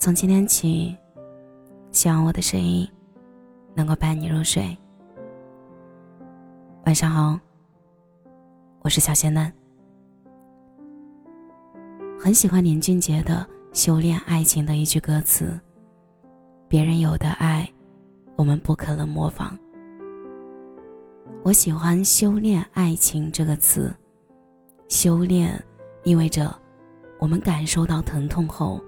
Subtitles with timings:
[0.00, 0.96] 从今天起，
[1.92, 2.88] 希望我的声音
[3.74, 4.74] 能够伴你入睡。
[6.86, 7.38] 晚上好，
[8.80, 9.52] 我是小仙嫩。
[12.18, 13.46] 很喜欢林俊杰的
[13.78, 15.60] 《修炼爱情》的一句歌词
[16.66, 17.70] ：“别人有的爱，
[18.36, 19.54] 我们不可能模仿。”
[21.44, 23.94] 我喜欢“修炼爱情”这个词，
[24.88, 25.62] 修炼
[26.04, 26.50] 意味着
[27.18, 28.82] 我们感受到疼痛后。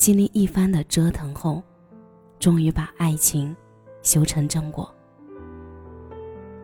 [0.00, 1.62] 经历一番的折腾后，
[2.38, 3.54] 终于把爱情
[4.02, 4.90] 修成正果。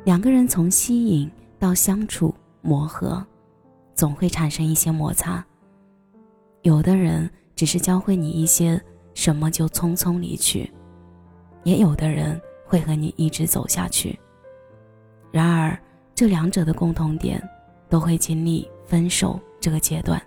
[0.07, 3.23] 两个人从吸引到相处磨合，
[3.95, 5.45] 总会产生一些摩擦。
[6.63, 8.81] 有的人只是教会你一些
[9.13, 10.73] 什么就匆匆离去，
[11.63, 14.19] 也有的人会和你一直走下去。
[15.31, 15.79] 然而，
[16.15, 17.47] 这两者的共同点，
[17.91, 20.26] 都会经历分手这个阶段。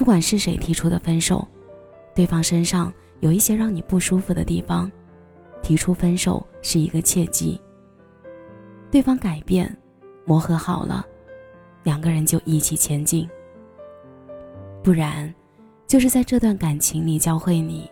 [0.00, 1.46] 不管是谁提出的分手，
[2.14, 4.90] 对方身上有一些让你不舒服的地方，
[5.60, 7.60] 提出分手是一个契机。
[8.90, 9.76] 对方改变，
[10.24, 11.04] 磨合好了，
[11.82, 13.28] 两个人就一起前进。
[14.82, 15.34] 不然，
[15.86, 17.86] 就是在这段感情里教会你，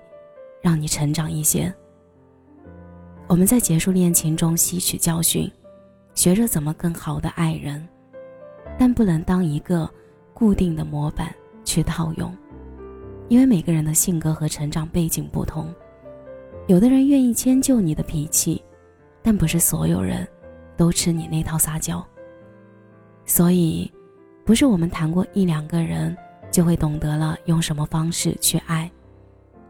[0.62, 1.70] 让你成长一些。
[3.26, 5.46] 我们在结束恋情中吸取教训，
[6.14, 7.86] 学着怎么更好的爱人，
[8.78, 9.86] 但不能当一个
[10.32, 11.30] 固定的模板。
[11.68, 12.34] 去套用，
[13.28, 15.68] 因为每个人的性格和成长背景不同，
[16.66, 18.62] 有的人愿意迁就你的脾气，
[19.22, 20.26] 但不是所有人
[20.78, 22.02] 都吃你那套撒娇。
[23.26, 23.92] 所以，
[24.46, 26.16] 不是我们谈过一两个人
[26.50, 28.90] 就会懂得了用什么方式去爱，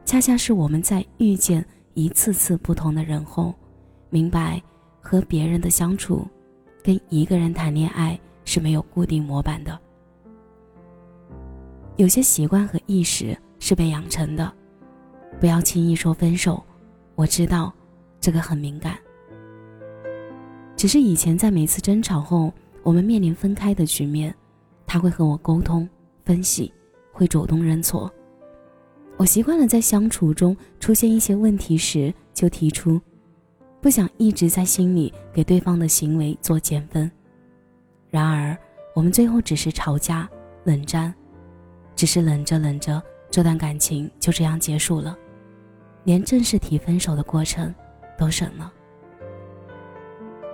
[0.04, 3.52] 恰恰是我们在遇见一次次不同的人后，
[4.08, 4.62] 明白
[5.00, 6.24] 和别人的相处，
[6.80, 9.76] 跟一个人谈恋爱是没有固定模板的。
[11.98, 14.50] 有些习惯和意识是被养成的，
[15.40, 16.62] 不要轻易说分手。
[17.16, 17.74] 我知道，
[18.20, 18.96] 这个很敏感。
[20.76, 22.54] 只是以前在每次争吵后，
[22.84, 24.32] 我们面临分开的局面，
[24.86, 25.88] 他会和我沟通
[26.24, 26.72] 分析，
[27.12, 28.08] 会主动认错。
[29.16, 33.00] 我习惯了在相处中出现一些问题时就提出，
[33.80, 37.10] 不想一直在心里给对方的行为做减分。
[38.08, 38.56] 然而，
[38.94, 40.30] 我们最后只是吵架、
[40.62, 41.12] 冷战。
[41.98, 45.18] 只是冷着冷着，这段感情就这样结束了，
[46.04, 47.74] 连正式提分手的过程
[48.16, 48.72] 都省了。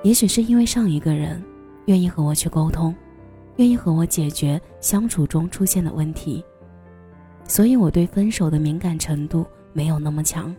[0.03, 1.45] 也许是因为上一个人
[1.85, 2.95] 愿意和我去沟通，
[3.57, 6.43] 愿意和我解决相处中出现的问题，
[7.47, 9.45] 所以我对分手的敏感程度
[9.75, 10.57] 没有那么强，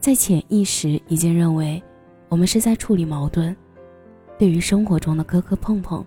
[0.00, 1.82] 在潜意识已经认为
[2.30, 3.54] 我们是在处理矛盾。
[4.38, 6.02] 对于生活中的磕磕碰碰，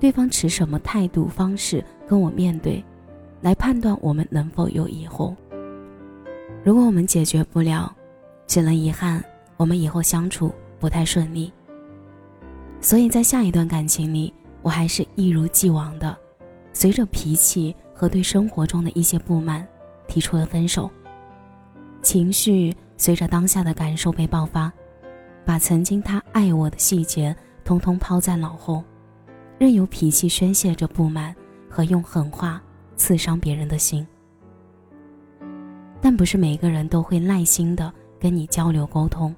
[0.00, 2.82] 对方持什么态度方式跟我面对。
[3.40, 5.34] 来判断我们能否有以后。
[6.64, 7.94] 如果我们解决不了，
[8.46, 9.22] 只能遗憾
[9.56, 11.52] 我们以后相处不太顺利。
[12.80, 14.32] 所以在下一段感情里，
[14.62, 16.16] 我还是一如既往的，
[16.72, 19.66] 随着脾气和对生活中的一些不满，
[20.06, 20.90] 提出了分手。
[22.02, 24.72] 情绪随着当下的感受被爆发，
[25.44, 27.34] 把曾经他爱我的细节
[27.64, 28.84] 通通抛在脑后，
[29.58, 31.34] 任由脾气宣泄着不满
[31.68, 32.62] 和用狠话。
[32.98, 34.06] 刺伤别人的心，
[36.02, 39.34] 但不是每个人都会耐心的跟你交流沟通，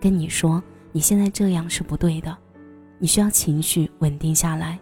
[0.00, 2.34] 跟你说你现在这样是不对的，
[2.98, 4.78] 你需要情绪稳定下来。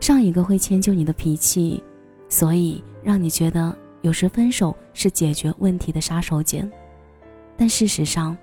[0.00, 1.80] 上一个会迁就你的脾气，
[2.28, 6.68] 所以让你觉得有时分手是解决问题的杀手锏，
[7.54, 8.36] 但事实上，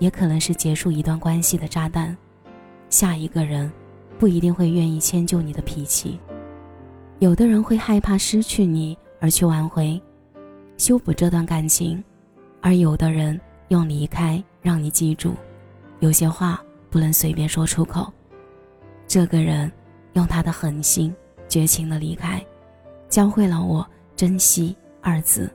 [0.00, 2.14] 也可能是结束一段关系的炸弹。
[2.90, 3.72] 下一个人
[4.18, 6.18] 不一定会愿意迁就你的脾气。
[7.20, 10.00] 有的人会害怕失去你而去挽回、
[10.76, 12.02] 修补这段感情，
[12.60, 15.34] 而有的人用离开让你记住，
[16.00, 16.60] 有些话
[16.90, 18.12] 不能随便说出口。
[19.06, 19.70] 这个人
[20.14, 21.14] 用他的狠心、
[21.48, 22.44] 绝情的离开，
[23.08, 25.50] 教会了我珍惜二字，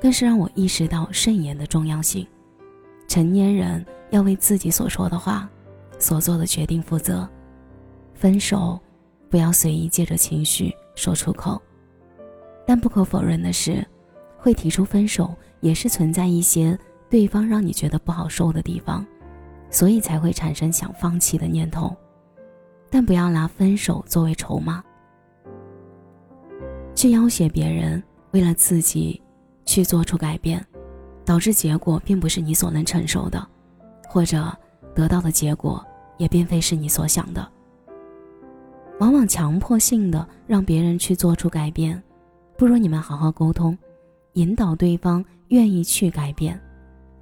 [0.00, 2.26] 更是让我意识到慎言的重要性。
[3.08, 5.48] 成年人要为自己所说的话、
[5.98, 7.28] 所做的决定负责。
[8.14, 8.80] 分手。
[9.28, 11.60] 不要随意借着情绪说出口，
[12.66, 13.86] 但不可否认的是，
[14.38, 16.78] 会提出分手也是存在一些
[17.10, 19.04] 对方让你觉得不好受的地方，
[19.70, 21.94] 所以才会产生想放弃的念头。
[22.88, 24.82] 但不要拿分手作为筹码，
[26.94, 29.20] 去要挟别人，为了自己
[29.64, 30.64] 去做出改变，
[31.24, 33.44] 导致结果并不是你所能承受的，
[34.08, 34.56] 或者
[34.94, 35.84] 得到的结果
[36.16, 37.52] 也并非是你所想的。
[38.98, 42.02] 往往强迫性的让别人去做出改变，
[42.56, 43.76] 不如你们好好沟通，
[44.32, 46.58] 引导对方愿意去改变，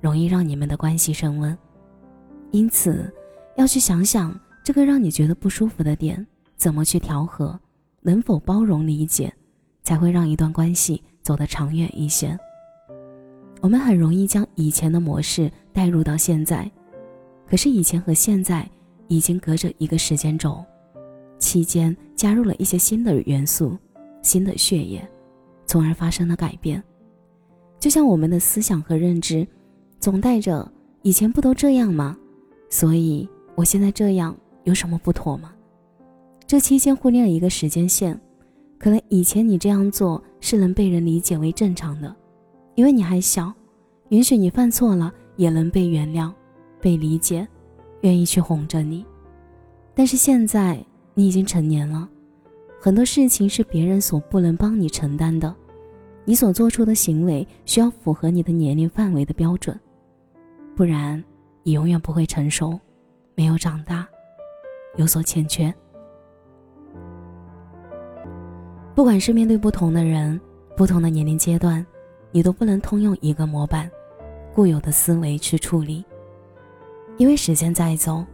[0.00, 1.56] 容易让你们的关系升温。
[2.53, 3.12] 因此，
[3.56, 6.25] 要去想想这个让你觉得不舒服的点，
[6.56, 7.59] 怎么去调和，
[8.03, 9.32] 能否包容理解，
[9.82, 12.38] 才会让一段关系走得长远一些。
[13.61, 16.71] 我们很容易将以前的模式带入到现在，
[17.49, 18.69] 可是以前和现在
[19.09, 20.65] 已经隔着一个时间轴，
[21.44, 23.76] 期间加入了一些新的元素、
[24.23, 25.06] 新的血液，
[25.67, 26.82] 从而发生了改变。
[27.79, 29.46] 就像我们的思想和认知，
[30.00, 30.67] 总带着
[31.02, 32.17] 以前不都这样吗？
[32.70, 35.52] 所以我现在这样有什么不妥吗？
[36.46, 38.19] 这期间忽略了一个时间线，
[38.79, 42.17] 可能以前你这样做是能被人理解为正常的。
[42.75, 43.52] 因为你还小，
[44.08, 46.32] 允许你犯错了也能被原谅、
[46.81, 47.47] 被理解，
[48.00, 49.05] 愿意去哄着你。
[49.94, 50.82] 但是现在
[51.14, 52.08] 你已经成年了，
[52.81, 55.55] 很多事情是别人所不能帮你承担的，
[56.25, 59.78] 你所做出的行为需要符合你的年龄范围的标准，
[60.76, 61.22] 不然
[61.62, 62.78] 你永远不会成熟，
[63.34, 64.06] 没有长大，
[64.96, 65.72] 有所欠缺。
[68.94, 70.40] 不管是面对不同的人，
[70.76, 71.84] 不同的年龄阶段。
[72.37, 73.88] 你都不能通用一个模板、
[74.52, 76.05] 固有的思维去处理，
[77.16, 78.25] 因为时间在走，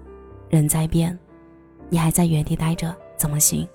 [0.49, 1.19] 人在变，
[1.91, 3.69] 你还在原地待着怎么行？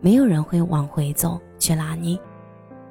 [0.00, 2.18] 没有人会往回走去拉你。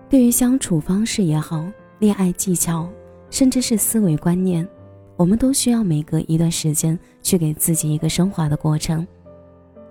[0.09, 1.65] 对于相处方式也好，
[1.99, 2.87] 恋爱技巧，
[3.29, 4.67] 甚至是思维观念，
[5.17, 9.05] 我们都需要每隔一段时间去给自己一个升华的过程。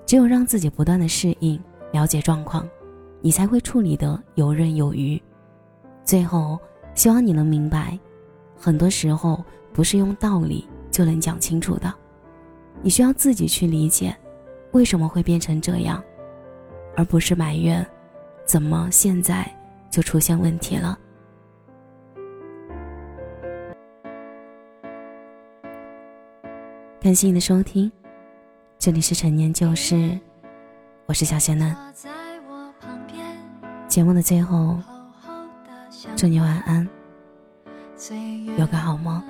[0.07, 1.61] 只有让自己不断的适应、
[1.93, 2.69] 了解状况，
[3.21, 5.21] 你才会处理得游刃有余。
[6.05, 6.59] 最后，
[6.95, 7.99] 希望你能明白，
[8.57, 11.93] 很多时候不是用道理就能讲清楚的，
[12.83, 14.15] 你需要自己去理解，
[14.73, 16.03] 为什么会变成这样，
[16.97, 17.87] 而不是埋怨，
[18.45, 19.47] 怎么现在
[19.91, 20.99] 就出现问题了。
[27.01, 27.91] 感谢你的收听，
[28.79, 30.19] 这里是陈年旧事，
[31.07, 31.77] 我是小仙嫩。
[33.89, 34.79] 节目的最后。
[36.17, 36.89] 祝你晚安，
[38.59, 39.23] 有个好梦。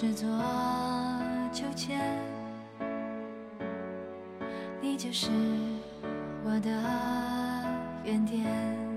[0.00, 0.26] 是座
[1.52, 2.00] 秋千，
[4.80, 5.28] 你就是
[6.42, 6.70] 我的
[8.02, 8.89] 原点。